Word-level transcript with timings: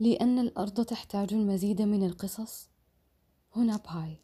لأن 0.00 0.38
الأرض 0.38 0.84
تحتاج 0.84 1.34
المزيد 1.34 1.82
من 1.82 2.06
القصص. 2.06 2.68
هنا 3.56 3.76
باي. 3.76 4.16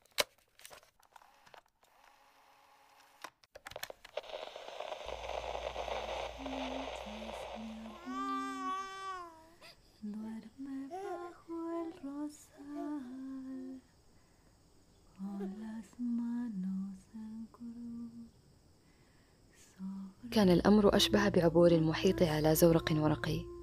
كان 20.30 20.48
الأمر 20.50 20.96
أشبه 20.96 21.28
بعبور 21.28 21.70
المحيط 21.70 22.22
على 22.22 22.54
زورق 22.54 22.92
ورقي. 22.92 23.55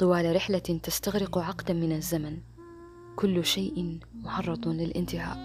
طوال 0.00 0.36
رحلة 0.36 0.58
تستغرق 0.58 1.38
عقدا 1.38 1.74
من 1.74 1.92
الزمن. 1.92 2.38
كل 3.16 3.44
شيء 3.44 3.98
معرض 4.14 4.68
للانتهاء. 4.68 5.38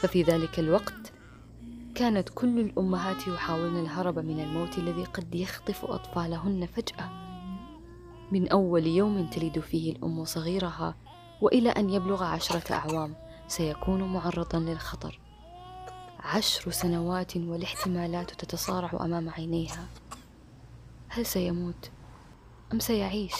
ففي 0.00 0.22
ذلك 0.22 0.58
الوقت 0.58 1.12
كانت 1.94 2.28
كل 2.28 2.60
الأمهات 2.60 3.26
يحاولن 3.26 3.80
الهرب 3.80 4.18
من 4.18 4.40
الموت 4.40 4.78
الذي 4.78 5.04
قد 5.04 5.34
يخطف 5.34 5.84
أطفالهن 5.84 6.66
فجأة. 6.66 7.10
من 8.32 8.48
أول 8.48 8.86
يوم 8.86 9.26
تلد 9.26 9.58
فيه 9.58 9.92
الأم 9.92 10.24
صغيرها 10.24 10.94
وإلى 11.40 11.70
أن 11.70 11.90
يبلغ 11.90 12.24
عشرة 12.24 12.72
أعوام 12.72 13.14
سيكون 13.48 14.12
معرضا 14.12 14.58
للخطر. 14.58 15.20
عشر 16.20 16.70
سنوات 16.70 17.36
والاحتمالات 17.36 18.30
تتصارع 18.30 19.04
أمام 19.04 19.30
عينيها. 19.30 19.86
هل 21.08 21.26
سيموت؟ 21.26 21.90
أم 22.74 22.80
سيعيش؟ 22.80 23.34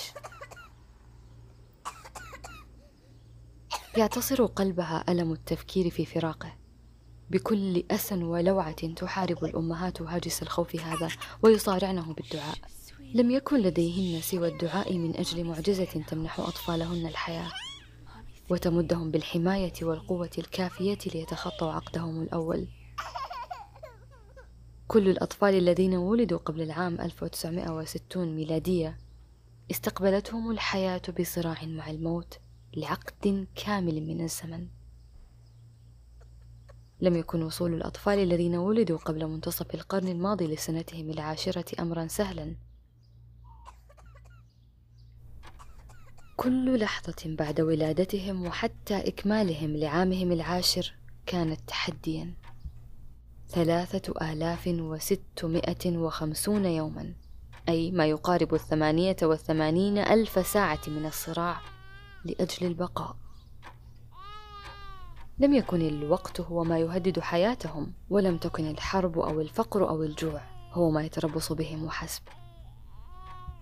يعتصر 3.96 4.46
قلبها 4.46 5.04
ألم 5.08 5.32
التفكير 5.32 5.90
في 5.90 6.06
فراقه. 6.06 6.56
بكل 7.30 7.84
أسى 7.90 8.14
ولوعة 8.14 8.92
تحارب 8.94 9.44
الأمهات 9.44 10.02
هاجس 10.02 10.42
الخوف 10.42 10.76
هذا 10.76 11.08
ويصارعنه 11.42 12.14
بالدعاء. 12.14 12.56
لم 13.14 13.30
يكن 13.30 13.60
لديهن 13.60 14.20
سوى 14.20 14.48
الدعاء 14.48 14.98
من 14.98 15.16
أجل 15.16 15.44
معجزة 15.44 16.04
تمنح 16.08 16.40
أطفالهن 16.40 17.06
الحياة. 17.06 17.50
وتمدهم 18.50 19.10
بالحماية 19.10 19.74
والقوة 19.82 20.30
الكافية 20.38 20.98
ليتخطوا 21.14 21.72
عقدهم 21.72 22.22
الأول. 22.22 22.68
كل 24.88 25.08
الأطفال 25.08 25.54
الذين 25.54 25.94
ولدوا 25.94 26.38
قبل 26.38 26.62
العام 26.62 27.00
1960 27.00 28.36
ميلادية 28.36 29.03
استقبلتهم 29.70 30.50
الحياة 30.50 31.02
بصراع 31.20 31.64
مع 31.64 31.90
الموت 31.90 32.38
لعقد 32.76 33.46
كامل 33.54 34.06
من 34.06 34.20
الزمن. 34.20 34.68
لم 37.00 37.16
يكن 37.16 37.42
وصول 37.42 37.74
الأطفال 37.74 38.18
الذين 38.18 38.56
ولدوا 38.56 38.98
قبل 38.98 39.26
منتصف 39.26 39.74
القرن 39.74 40.08
الماضي 40.08 40.46
لسنتهم 40.46 41.10
العاشرة 41.10 41.82
أمرا 41.82 42.06
سهلا. 42.06 42.56
كل 46.36 46.78
لحظة 46.78 47.36
بعد 47.36 47.60
ولادتهم 47.60 48.46
وحتى 48.46 49.08
إكمالهم 49.08 49.76
لعامهم 49.76 50.32
العاشر 50.32 50.94
كانت 51.26 51.60
تحديا. 51.66 52.34
ثلاثة 53.48 54.32
آلاف 54.32 54.66
وستمائة 54.66 55.96
وخمسون 55.98 56.64
يوما. 56.64 57.14
أي 57.68 57.90
ما 57.90 58.06
يقارب 58.06 58.54
الثمانية 58.54 59.16
والثمانين 59.22 59.98
ألف 59.98 60.46
ساعة 60.46 60.80
من 60.86 61.06
الصراع 61.06 61.60
لأجل 62.24 62.66
البقاء. 62.66 63.16
لم 65.38 65.54
يكن 65.54 65.80
الوقت 65.80 66.40
هو 66.40 66.64
ما 66.64 66.78
يهدد 66.78 67.20
حياتهم 67.20 67.92
ولم 68.10 68.38
تكن 68.38 68.70
الحرب 68.70 69.18
أو 69.18 69.40
الفقر 69.40 69.88
أو 69.88 70.02
الجوع 70.02 70.40
هو 70.72 70.90
ما 70.90 71.04
يتربص 71.04 71.52
بهم 71.52 71.84
وحسب 71.84 72.22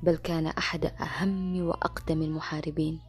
بل 0.02 0.16
كان 0.16 0.46
أحد 0.46 0.84
أهم 0.84 1.62
وأقدم 1.66 2.22
المحاربين 2.22 3.00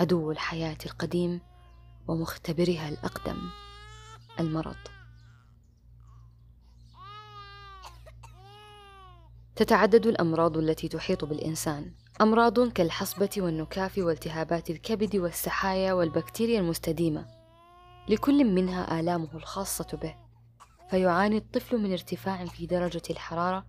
عدو 0.00 0.30
الحياة 0.30 0.78
القديم 0.86 1.40
ومختبرها 2.08 2.88
الأقدم 2.88 3.38
المرض. 4.40 4.76
تتعدد 9.58 10.06
الأمراض 10.06 10.56
التي 10.56 10.88
تحيط 10.88 11.24
بالإنسان. 11.24 11.92
أمراض 12.20 12.68
كالحصبة 12.68 13.30
والنكاف 13.38 13.98
والتهابات 13.98 14.70
الكبد 14.70 15.16
والسحايا 15.16 15.92
والبكتيريا 15.92 16.60
المستديمة. 16.60 17.26
لكل 18.08 18.44
منها 18.44 19.00
آلامه 19.00 19.28
الخاصة 19.34 19.98
به. 20.02 20.14
فيعاني 20.90 21.36
الطفل 21.36 21.78
من 21.78 21.92
ارتفاع 21.92 22.44
في 22.44 22.66
درجة 22.66 23.02
الحرارة 23.10 23.66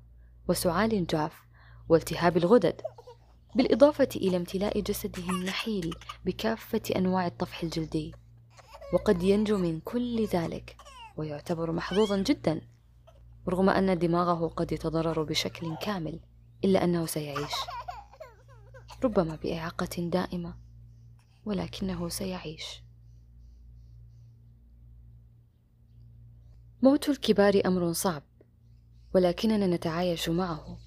وسعال 0.48 1.08
جاف 1.08 1.34
والتهاب 1.90 2.38
الغدد. 2.38 2.82
بالإضافة 3.56 4.10
إلى 4.16 4.38
امتلاء 4.38 4.80
جسده 4.82 5.30
النحيل 5.30 5.96
بكافة 6.26 6.82
أنواع 6.96 7.28
الطفح 7.28 7.64
الجلدي. 7.64 8.14
وقد 8.94 9.24
ينجو 9.24 9.58
من 9.58 9.80
كل 9.80 10.26
ذلك 10.26 10.76
ويعتبر 11.18 11.72
محظوظا 11.72 12.18
جدا. 12.18 12.62
رغم 13.48 13.70
أن 13.70 13.98
دماغه 13.98 14.48
قد 14.48 14.72
يتضرر 14.72 15.24
بشكل 15.24 15.76
كامل 15.76 16.20
إلا 16.64 16.84
أنه 16.84 17.06
سيعيش. 17.06 17.54
ربما 19.04 19.36
بإعاقة 19.36 20.10
دائمة 20.10 20.58
ولكنه 21.46 22.10
سيعيش. 22.10 22.84
موت 26.82 27.10
الكبار 27.10 27.62
أمر 27.66 27.94
صعب 27.94 28.24
ولكننا 29.16 29.68
نتعايش 29.68 30.30
معه. 30.30 30.78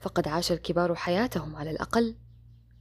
فقد 0.00 0.28
عاش 0.28 0.52
الكبار 0.52 0.94
حياتهم 0.94 1.56
على 1.56 1.70
الأقل 1.70 2.16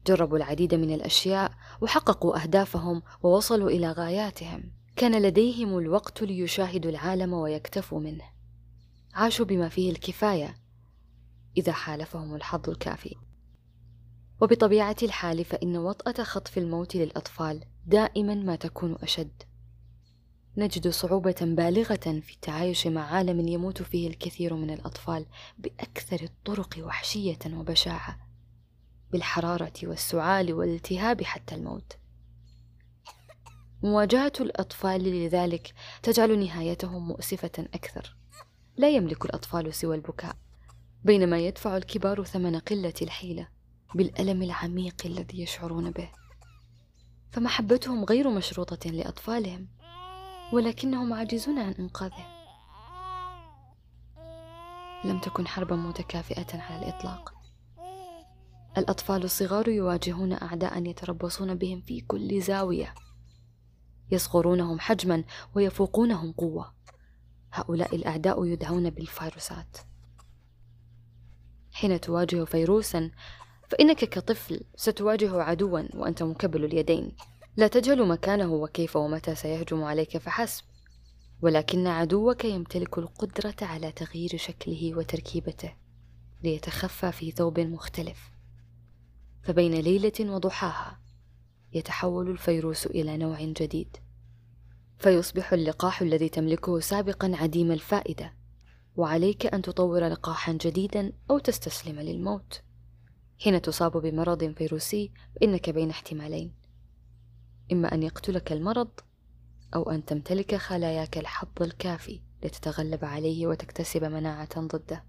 جربوا 0.08 0.38
العديد 0.38 0.76
من 0.76 0.94
الأشياء 0.94 1.52
وحققوا 1.82 2.44
أهدافهم 2.44 3.02
ووصلوا 3.24 3.70
إلى 3.70 3.92
غاياتهم. 3.92 4.72
كان 4.96 5.22
لديهم 5.22 5.78
الوقت 5.78 6.24
ليشاهدوا 6.24 6.92
العالم 6.92 7.34
ويكتفوا 7.34 8.00
منه. 8.00 8.35
عاشوا 9.16 9.46
بما 9.46 9.70
فيه 9.70 9.92
الكفاية 9.92 10.56
إذا 11.58 11.72
حالفهم 11.72 12.36
الحظ 12.36 12.70
الكافي. 12.70 13.16
وبطبيعة 14.42 14.96
الحال 15.04 15.46
فإن 15.46 15.78
وطأة 15.78 16.24
خطف 16.24 16.58
الموت 16.58 16.96
للأطفال 16.96 17.64
دائما 17.86 18.36
ما 18.36 18.56
تكون 18.56 18.96
أشد. 19.04 19.44
نجد 20.58 20.88
صعوبة 20.88 21.36
بالغة 21.42 21.96
في 21.96 22.34
التعايش 22.34 22.88
مع 22.88 23.02
عالم 23.02 23.48
يموت 23.48 23.82
فيه 23.82 24.08
الكثير 24.08 24.54
من 24.54 24.70
الأطفال 24.70 25.26
بأكثر 25.58 26.24
الطرق 26.24 26.76
وحشية 26.80 27.40
وبشاعة 27.54 28.18
بالحرارة 29.12 29.74
والسعال 29.84 30.54
والالتهاب 30.54 31.24
حتى 31.24 31.56
الموت. 31.56 31.94
مواجهة 33.84 34.34
الأطفال 34.40 35.04
لذلك 35.04 35.74
تجعل 36.04 36.40
نهايتهم 36.40 37.08
مؤسفة 37.08 37.52
أكثر. 37.74 38.16
لا 38.78 38.90
يملك 38.90 39.26
الأطفال 39.26 39.74
سوى 39.74 39.96
البكاء 39.96 40.36
بينما 41.04 41.40
يدفع 41.40 41.78
الكبار 41.78 42.24
ثمن 42.24 42.60
قلة 42.60 42.94
الحيلة 43.02 43.48
بالألم 43.96 44.42
العميق 44.42 44.96
الذي 45.06 45.42
يشعرون 45.42 45.92
به. 45.92 46.10
فمحبتهم 47.32 48.06
غير 48.06 48.30
مشروطة 48.30 48.90
لأطفالهم 48.90 49.68
ولكنهم 50.54 51.14
عاجزون 51.14 51.60
عن 51.60 51.72
إنقاذه 51.72 52.26
لم 55.06 55.20
تكن 55.20 55.48
حربا 55.48 55.76
متكافئة 55.76 56.62
على 56.62 56.86
الإطلاق. 56.86 57.34
الأطفال 58.78 59.24
الصغار 59.24 59.68
يواجهون 59.68 60.34
أعداء 60.34 60.86
يتربصون 60.86 61.56
بهم 61.56 61.82
في 61.82 62.02
كل 62.02 62.42
زاوية. 62.42 62.96
يصغرونهم 64.12 64.80
حجما 64.80 65.24
ويفوقونهم 65.56 66.32
قوة. 66.32 66.74
هؤلاء 67.60 67.96
الأعداء 67.96 68.46
يدعون 68.46 68.90
بالفيروسات. 68.90 69.78
حين 71.72 72.02
تواجه 72.02 72.44
فيروسا 72.44 73.12
فإنك 73.70 74.06
كطفل 74.06 74.62
ستواجه 74.76 75.42
عدوا 75.42 75.82
وأنت 75.94 76.24
مكبل 76.24 76.66
اليدين. 76.66 77.16
لا 77.58 77.68
تجهل 77.68 78.08
مكانه 78.08 78.54
وكيف 78.54 78.96
ومتى 78.96 79.36
سيهجم 79.36 79.84
عليك 79.84 80.18
فحسب. 80.18 80.64
ولكن 81.42 81.88
عدوك 81.88 82.46
يمتلك 82.46 82.98
القدرة 82.98 83.56
على 83.62 83.92
تغيير 83.92 84.38
شكله 84.38 84.96
وتركيبته 84.98 85.74
ليتخفى 86.44 87.12
في 87.12 87.32
ثوب 87.32 87.60
مختلف. 87.60 88.32
فبين 89.44 89.74
ليلة 89.74 90.34
وضحاها 90.34 91.00
يتحول 91.74 92.30
الفيروس 92.30 92.86
إلى 92.86 93.18
نوع 93.18 93.42
جديد. 93.42 93.98
فيصبح 94.98 95.54
اللقاح 95.54 96.02
الذي 96.02 96.30
تملكه 96.30 96.80
سابقا 96.80 97.32
عديم 97.36 97.72
الفائدة 97.72 98.34
وعليك 98.96 99.46
أن 99.46 99.62
تطور 99.62 100.08
لقاحا 100.08 100.52
جديدا 100.52 101.14
أو 101.32 101.40
تستسلم 101.40 102.00
للموت. 102.00 102.62
حين 103.40 103.62
تصاب 103.62 103.98
بمرض 103.98 104.54
فيروسي 104.54 105.12
فإنك 105.36 105.70
بين 105.70 105.90
احتمالين. 105.90 106.54
إما 107.72 107.94
أن 107.94 108.04
يقتلك 108.04 108.52
المرض 108.52 108.90
أو 109.76 109.92
أن 109.92 110.06
تمتلك 110.06 110.56
خلاياك 110.56 111.18
الحظ 111.18 111.62
الكافي 111.62 112.22
لتتغلب 112.44 113.06
عليه 113.06 113.48
وتكتسب 113.48 114.04
مناعة 114.04 114.62
ضده. 114.62 115.04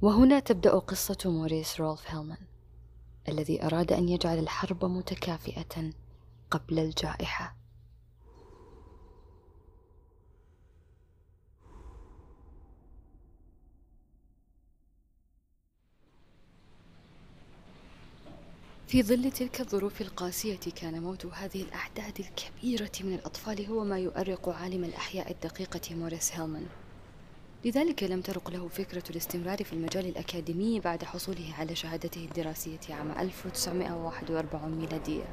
وهنا 0.00 0.40
تبدأ 0.40 0.78
قصة 0.78 1.18
موريس 1.24 1.80
رولف 1.80 2.02
هيلمان 2.06 2.46
الذي 3.28 3.64
أراد 3.64 3.92
أن 3.92 4.08
يجعل 4.08 4.38
الحرب 4.38 4.84
متكافئة 4.84 5.90
قبل 6.50 6.78
الجائحة. 6.78 7.61
في 18.92 19.02
ظل 19.02 19.30
تلك 19.30 19.60
الظروف 19.60 20.00
القاسية 20.00 20.58
كان 20.76 21.02
موت 21.02 21.26
هذه 21.26 21.62
الأعداد 21.62 22.20
الكبيرة 22.20 22.90
من 23.00 23.14
الأطفال 23.14 23.66
هو 23.66 23.84
ما 23.84 23.98
يؤرق 23.98 24.48
عالم 24.48 24.84
الأحياء 24.84 25.30
الدقيقة 25.30 25.94
موريس 25.94 26.32
هيلمان. 26.32 26.66
لذلك 27.64 28.02
لم 28.02 28.20
ترق 28.20 28.50
له 28.50 28.68
فكرة 28.68 29.02
الاستمرار 29.10 29.64
في 29.64 29.72
المجال 29.72 30.06
الأكاديمي 30.06 30.80
بعد 30.80 31.04
حصوله 31.04 31.54
على 31.58 31.76
شهادته 31.76 32.24
الدراسية 32.24 32.78
عام 32.90 33.10
1941 33.18 34.70
ميلادية. 34.70 35.24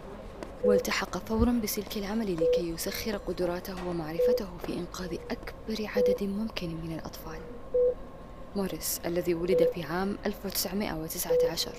والتحق 0.65 1.17
فورا 1.17 1.59
بسلك 1.63 1.97
العمل 1.97 2.33
لكي 2.35 2.69
يسخر 2.69 3.17
قدراته 3.17 3.87
ومعرفته 3.87 4.57
في 4.65 4.73
إنقاذ 4.73 5.17
أكبر 5.31 5.85
عدد 5.95 6.23
ممكن 6.23 6.69
من 6.69 6.93
الأطفال. 6.93 7.39
موريس 8.55 9.01
الذي 9.05 9.33
ولد 9.33 9.69
في 9.75 9.83
عام 9.83 10.17
1919 10.25 11.71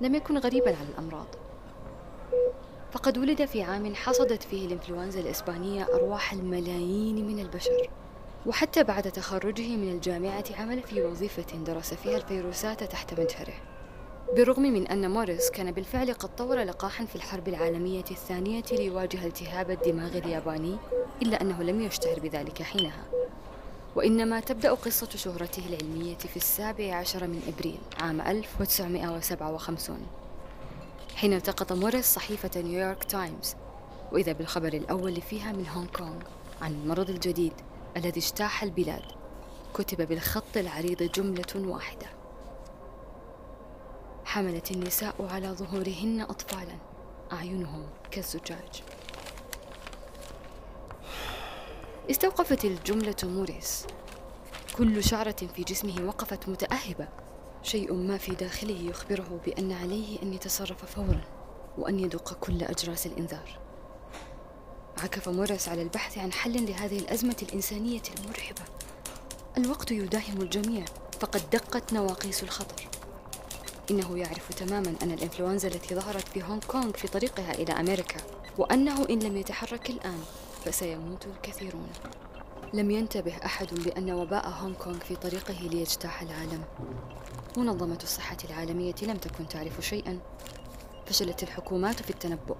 لم 0.00 0.14
يكن 0.14 0.38
غريبا 0.38 0.76
عن 0.76 0.86
الأمراض. 0.88 1.26
فقد 2.92 3.18
ولد 3.18 3.44
في 3.44 3.62
عام 3.62 3.94
حصدت 3.94 4.42
فيه 4.42 4.66
الإنفلونزا 4.66 5.20
الإسبانية 5.20 5.86
أرواح 5.94 6.32
الملايين 6.32 7.26
من 7.26 7.38
البشر. 7.38 7.90
وحتى 8.46 8.84
بعد 8.84 9.12
تخرجه 9.12 9.76
من 9.76 9.92
الجامعة 9.92 10.44
عمل 10.58 10.82
في 10.82 11.02
وظيفة 11.02 11.56
درس 11.56 11.94
فيها 11.94 12.16
الفيروسات 12.16 12.84
تحت 12.84 13.20
مجهره 13.20 13.54
بالرغم 14.34 14.62
من 14.62 14.86
أن 14.86 15.10
موريس 15.10 15.50
كان 15.50 15.72
بالفعل 15.72 16.12
قد 16.12 16.36
طور 16.36 16.58
لقاحا 16.58 17.04
في 17.04 17.16
الحرب 17.16 17.48
العالمية 17.48 18.04
الثانية 18.10 18.62
ليواجه 18.72 19.26
التهاب 19.26 19.70
الدماغ 19.70 20.18
الياباني 20.18 20.76
إلا 21.22 21.40
أنه 21.40 21.62
لم 21.62 21.80
يشتهر 21.80 22.20
بذلك 22.20 22.62
حينها. 22.62 23.04
وإنما 23.96 24.40
تبدأ 24.40 24.74
قصة 24.74 25.08
شهرته 25.08 25.62
العلمية 25.66 26.16
في 26.16 26.36
السابع 26.36 26.94
عشر 26.94 27.26
من 27.26 27.42
إبريل 27.48 27.78
عام 28.00 28.20
1957 28.20 30.06
حين 31.16 31.32
التقط 31.32 31.72
موريس 31.72 32.14
صحيفة 32.14 32.60
نيويورك 32.60 33.04
تايمز 33.04 33.54
وإذا 34.12 34.32
بالخبر 34.32 34.72
الأول 34.72 35.20
فيها 35.20 35.52
من 35.52 35.68
هونغ 35.68 35.86
كونغ 35.86 36.22
عن 36.62 36.72
المرض 36.72 37.10
الجديد 37.10 37.52
الذي 37.96 38.20
اجتاح 38.20 38.62
البلاد 38.62 39.02
كتب 39.74 40.08
بالخط 40.08 40.56
العريض 40.56 41.02
جملة 41.02 41.68
واحدة 41.68 42.06
حملت 44.24 44.70
النساء 44.70 45.14
على 45.20 45.48
ظهورهن 45.48 46.20
أطفالا 46.20 46.76
أعينهم 47.32 47.86
كالزجاج. 48.10 48.82
استوقفت 52.10 52.64
الجملة 52.64 53.16
موريس. 53.22 53.86
كل 54.78 55.04
شعرة 55.04 55.36
في 55.54 55.62
جسمه 55.62 56.06
وقفت 56.06 56.48
متأهبة. 56.48 57.08
شيء 57.62 57.92
ما 57.92 58.18
في 58.18 58.34
داخله 58.34 58.90
يخبره 58.90 59.40
بأن 59.46 59.72
عليه 59.72 60.22
أن 60.22 60.32
يتصرف 60.32 60.84
فورا 60.84 61.24
وأن 61.78 62.00
يدق 62.00 62.32
كل 62.32 62.62
أجراس 62.62 63.06
الإنذار. 63.06 63.58
عكف 65.02 65.28
موريس 65.28 65.68
على 65.68 65.82
البحث 65.82 66.18
عن 66.18 66.32
حل 66.32 66.66
لهذه 66.66 66.98
الأزمة 66.98 67.36
الإنسانية 67.42 68.02
المرعبة 68.18 68.62
الوقت 69.58 69.90
يداهم 69.90 70.42
الجميع 70.42 70.84
فقد 71.20 71.42
دقت 71.52 71.92
نواقيس 71.92 72.42
الخطر. 72.42 72.88
إنه 73.90 74.18
يعرف 74.18 74.52
تماما 74.52 74.94
أن 75.02 75.10
الإنفلونزا 75.10 75.68
التي 75.68 75.94
ظهرت 75.94 76.28
في 76.28 76.42
هونغ 76.42 76.60
كونغ 76.68 76.92
في 76.92 77.08
طريقها 77.08 77.54
إلى 77.54 77.72
أمريكا 77.72 78.20
وأنه 78.58 79.06
إن 79.10 79.18
لم 79.18 79.36
يتحرك 79.36 79.90
الآن 79.90 80.20
فسيموت 80.66 81.26
الكثيرون. 81.26 81.88
لم 82.74 82.90
ينتبه 82.90 83.36
أحد 83.44 83.74
بأن 83.74 84.10
وباء 84.10 84.48
هونغ 84.48 84.74
كونغ 84.74 84.98
في 84.98 85.16
طريقه 85.16 85.68
ليجتاح 85.68 86.22
العالم. 86.22 86.64
منظمة 87.56 87.98
الصحة 88.02 88.36
العالمية 88.44 88.94
لم 89.02 89.16
تكن 89.16 89.48
تعرف 89.48 89.80
شيئا. 89.80 90.20
فشلت 91.06 91.42
الحكومات 91.42 92.02
في 92.02 92.10
التنبؤ. 92.10 92.56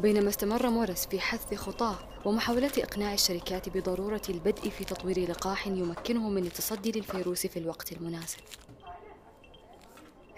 بينما 0.00 0.28
استمر 0.28 0.70
موريس 0.70 1.06
في 1.06 1.20
حث 1.20 1.54
خطاه 1.54 1.98
ومحاولة 2.24 2.72
إقناع 2.78 3.14
الشركات 3.14 3.68
بضرورة 3.68 4.22
البدء 4.28 4.70
في 4.70 4.84
تطوير 4.84 5.30
لقاح 5.30 5.66
يمكنه 5.66 6.28
من 6.28 6.46
التصدي 6.46 6.92
للفيروس 6.92 7.46
في 7.46 7.58
الوقت 7.58 7.92
المناسب. 7.92 8.38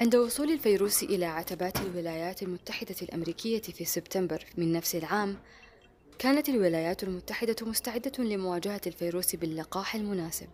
عند 0.01 0.17
وصول 0.17 0.51
الفيروس 0.51 1.03
إلى 1.03 1.25
عتبات 1.25 1.81
الولايات 1.81 2.43
المتحدة 2.43 2.97
الأمريكية 3.03 3.63
في 3.63 3.85
سبتمبر 3.85 4.45
من 4.57 4.73
نفس 4.73 4.95
العام 4.95 5.37
كانت 6.23 6.49
الولايات 6.49 7.03
المتحدة 7.03 7.57
مستعدة 7.63 8.25
لمواجهة 8.25 8.81
الفيروس 8.87 9.37
باللقاح 9.37 9.95
المناسب. 9.95 10.47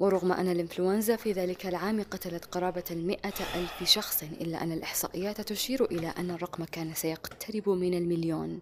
ورغم 0.00 0.32
أن 0.32 0.48
الإنفلونزا 0.48 1.16
في 1.16 1.32
ذلك 1.32 1.66
العام 1.66 2.02
قتلت 2.02 2.44
قرابة 2.44 2.84
المئة 2.90 3.34
ألف 3.54 3.84
شخص 3.84 4.22
إلا 4.22 4.62
أن 4.62 4.72
الإحصائيات 4.72 5.40
تشير 5.40 5.84
إلى 5.84 6.08
أن 6.08 6.30
الرقم 6.30 6.64
كان 6.64 6.94
سيقترب 6.94 7.68
من 7.68 7.94
المليون. 7.94 8.60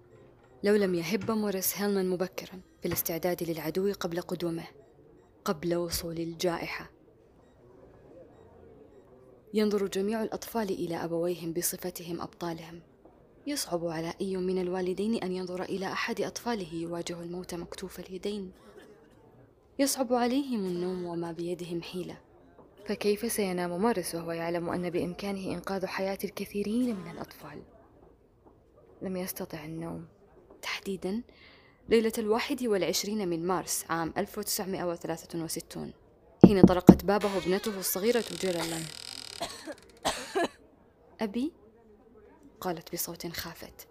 لو 0.65 0.77
لم 0.77 0.95
يهب 0.95 1.31
موريس 1.31 1.77
هيلمان 1.77 2.11
مبكرا 2.11 2.61
في 2.83 2.89
الاستعداد 2.89 3.43
للعدو 3.51 3.93
قبل 4.01 4.21
قدومه 4.21 4.67
قبل 5.45 5.75
وصول 5.75 6.19
الجائحة. 6.19 6.91
ينظر 9.55 9.87
جميع 9.87 10.23
الأطفال 10.23 10.71
إلى 10.71 11.05
أبويهم 11.05 11.53
بصفتهم 11.53 12.21
أبطالهم. 12.21 12.94
يصعب 13.47 13.87
على 13.87 14.15
أي 14.21 14.37
من 14.37 14.61
الوالدين 14.61 15.23
أن 15.23 15.33
ينظر 15.33 15.63
إلى 15.63 15.87
أحد 15.93 16.21
أطفاله 16.21 16.75
يواجه 16.75 17.21
الموت 17.21 17.55
مكتوف 17.55 18.01
اليدين. 18.01 18.53
يصعب 19.79 20.13
عليهم 20.13 20.67
النوم 20.67 21.05
وما 21.05 21.33
بيدهم 21.33 21.83
حيلة. 21.83 22.17
فكيف 22.87 23.33
سينام 23.33 23.83
مارس 23.83 24.15
وهو 24.15 24.33
يعلم 24.33 24.69
أن 24.69 24.91
بإمكانه 24.91 25.55
إنقاذ 25.55 25.87
حياة 25.87 26.19
الكثيرين 26.25 26.97
من 26.97 27.11
الأطفال؟ 27.11 27.63
لم 29.03 29.17
يستطع 29.17 29.65
النوم. 29.65 30.07
تحديدا 30.65 31.23
ليلة 31.89 32.13
الواحد 32.19 32.67
والعشرين 32.67 33.29
من 33.29 33.47
مارس 33.47 33.85
عام 33.91 34.13
1963 34.19 35.93
حين 36.47 36.61
طرقت 36.63 37.05
بابه 37.05 37.39
ابنته 37.39 37.79
الصغيرة 37.79 38.25
جيرالان 38.41 38.83
أبي؟ 41.21 41.53
قالت 42.65 42.93
بصوت 42.93 43.27
خافت. 43.27 43.87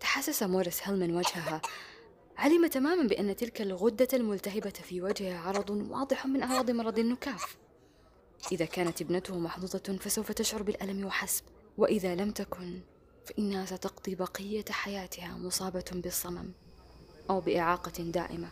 تحسس 0.00 0.42
موريس 0.42 0.80
هيلمان 0.82 1.16
وجهها؟ 1.16 1.62
علم 2.36 2.66
تماما 2.66 3.08
بأن 3.08 3.36
تلك 3.36 3.60
الغدة 3.60 4.08
الملتهبة 4.12 4.70
في 4.70 5.00
وجهها 5.00 5.38
عرض 5.38 5.70
واضح 5.70 6.26
من 6.26 6.42
أعراض 6.42 6.70
مرض 6.70 6.98
النكاف 6.98 7.56
إذا 8.52 8.64
كانت 8.64 9.02
ابنته 9.02 9.38
محظوظة 9.38 9.98
فسوف 10.00 10.32
تشعر 10.32 10.62
بالألم 10.62 11.04
وحسب. 11.04 11.44
وإذا 11.78 12.14
لم 12.14 12.30
تكن 12.30 12.80
فإنها 13.26 13.66
ستقضي 13.66 14.14
بقية 14.14 14.64
حياتها 14.70 15.38
مصابة 15.38 15.84
بالصمم 15.92 16.52
أو 17.30 17.40
بإعاقة 17.40 18.02
دائمة. 18.02 18.48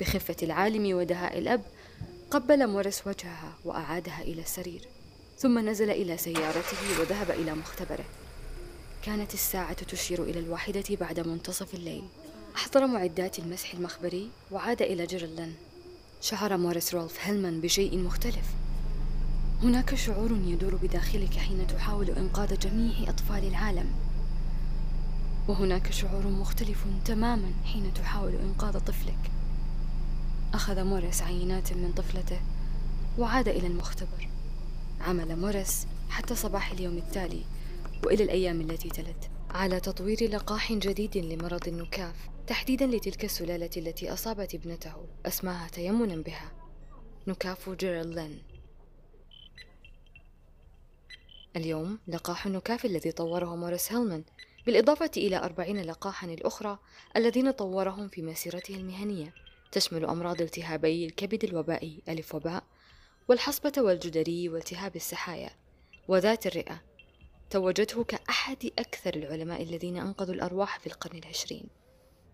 بخفة 0.00 0.36
العالم 0.42 0.96
ودهاء 0.96 1.38
الأب 1.38 1.64
قبل 2.30 2.66
موريس 2.66 3.06
وجهها 3.06 3.58
وأعادها 3.64 4.22
إلى 4.22 4.42
السرير. 4.42 4.93
ثم 5.38 5.68
نزل 5.68 5.90
إلى 5.90 6.16
سيارته 6.16 7.00
وذهب 7.00 7.30
إلى 7.30 7.54
مختبره. 7.54 8.04
كانت 9.02 9.34
الساعة 9.34 9.72
تشير 9.72 10.22
إلى 10.22 10.38
الواحدة 10.38 10.84
بعد 11.00 11.20
منتصف 11.20 11.74
الليل. 11.74 12.04
أحضر 12.56 12.86
معدات 12.86 13.38
المسح 13.38 13.74
المخبري 13.74 14.30
وعاد 14.50 14.82
إلى 14.82 15.06
جيرلان 15.06 15.52
شعر 16.20 16.56
موريس 16.56 16.94
رولف 16.94 17.18
هيلمان 17.20 17.60
بشيء 17.60 17.98
مختلف. 17.98 18.44
هناك 19.62 19.94
شعور 19.94 20.30
يدور 20.44 20.74
بداخلك 20.74 21.34
حين 21.34 21.66
تحاول 21.66 22.10
إنقاذ 22.10 22.58
جميع 22.58 23.08
أطفال 23.08 23.48
العالم. 23.48 23.92
وهناك 25.48 25.92
شعور 25.92 26.26
مختلف 26.26 26.84
تماما 27.04 27.52
حين 27.64 27.94
تحاول 27.94 28.34
إنقاذ 28.34 28.78
طفلك. 28.78 29.30
أخذ 30.54 30.84
موريس 30.84 31.22
عينات 31.22 31.72
من 31.72 31.92
طفلته 31.96 32.40
وعاد 33.18 33.48
إلى 33.48 33.66
المختبر. 33.66 34.28
عمل 35.00 35.36
موريس 35.36 35.86
حتى 36.10 36.34
صباح 36.34 36.70
اليوم 36.70 36.96
التالي 36.98 37.44
وإلى 38.04 38.24
الأيام 38.24 38.60
التي 38.60 38.88
تلت 38.88 39.30
على 39.50 39.80
تطوير 39.80 40.30
لقاح 40.30 40.72
جديد 40.72 41.16
لمرض 41.16 41.68
النكاف 41.68 42.14
تحديدا 42.46 42.86
لتلك 42.86 43.24
السلالة 43.24 43.70
التي 43.76 44.12
أصابت 44.12 44.54
ابنته 44.54 44.94
أسماها 45.26 45.68
تيمنا 45.68 46.16
بها. 46.16 46.52
نكاف 47.26 47.70
جيرلين 47.70 48.42
اليوم 51.56 51.98
لقاح 52.08 52.46
النكاف 52.46 52.84
الذي 52.84 53.12
طوره 53.12 53.56
موريس 53.56 53.92
هيلمان 53.92 54.24
بالإضافة 54.66 55.10
إلى 55.16 55.36
أربعين 55.36 55.80
لقاحا 55.82 56.26
الأخرى 56.26 56.78
الذين 57.16 57.50
طورهم 57.50 58.08
في 58.08 58.22
مسيرته 58.22 58.74
المهنية 58.74 59.34
تشمل 59.72 60.04
أمراض 60.04 60.40
التهابي 60.42 61.06
الكبد 61.06 61.44
الوبائي 61.44 62.02
ألف 62.08 62.34
وباء 62.34 62.64
والحصبة 63.28 63.72
والجدري 63.78 64.48
والتهاب 64.48 64.96
السحايا 64.96 65.50
وذات 66.08 66.46
الرئة 66.46 66.82
توجته 67.50 68.04
كأحد 68.04 68.70
أكثر 68.78 69.14
العلماء 69.14 69.62
الذين 69.62 69.96
أنقذوا 69.96 70.34
الأرواح 70.34 70.78
في 70.78 70.86
القرن 70.86 71.18
العشرين. 71.18 71.66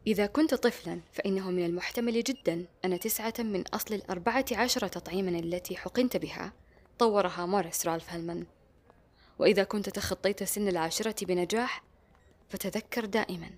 إذا 0.06 0.26
كنت 0.26 0.54
طفلا 0.54 1.00
فإنه 1.12 1.50
من 1.50 1.64
المحتمل 1.64 2.22
جدا 2.22 2.66
أن 2.84 2.98
تسعة 3.00 3.34
من 3.38 3.64
أصل 3.66 3.94
الأربعة 3.94 4.44
عشر 4.52 4.88
تطعيما 4.88 5.38
التي 5.38 5.76
حقنت 5.76 6.16
بها 6.16 6.52
طورها 6.98 7.46
موريس 7.46 7.86
رالف 7.86 8.10
هلمان. 8.10 8.46
وإذا 9.38 9.64
كنت 9.64 9.88
تخطيت 9.88 10.44
سن 10.44 10.68
العاشرة 10.68 11.24
بنجاح 11.24 11.84
فتذكر 12.48 13.04
دائما 13.04 13.50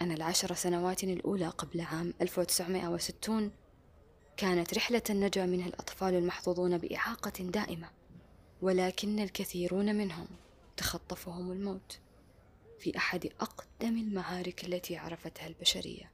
أن 0.00 0.12
العشر 0.12 0.54
سنوات 0.54 1.04
الأولى 1.04 1.48
قبل 1.48 1.80
عام 1.80 2.14
1960 2.22 3.52
كانت 4.42 4.74
رحلة 4.74 5.02
نجا 5.10 5.46
منها 5.46 5.68
الأطفال 5.68 6.14
المحظوظون 6.14 6.78
بإعاقة 6.78 7.32
دائمة 7.44 7.88
ولكن 8.62 9.18
الكثيرون 9.18 9.94
منهم 9.94 10.26
تخطفهم 10.76 11.52
الموت 11.52 11.98
في 12.78 12.96
أحد 12.96 13.30
أقدم 13.40 13.96
المعارك 13.98 14.64
التي 14.64 14.96
عرفتها 14.96 15.46
البشرية. 15.46 16.10